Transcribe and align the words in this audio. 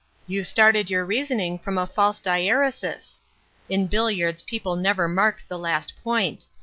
You 0.25 0.43
started 0.43 0.89
your 0.89 1.05
reasoning 1.05 1.59
from 1.59 1.77
a 1.77 1.85
false 1.85 2.19
diæresis. 2.19 3.19
In 3.69 3.85
billiards 3.85 4.41
people 4.41 4.75
never 4.75 5.07
mark 5.07 5.43
the 5.47 5.59
last 5.59 5.93
point. 6.03 6.47